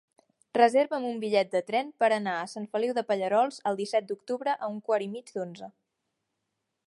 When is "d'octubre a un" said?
4.13-4.79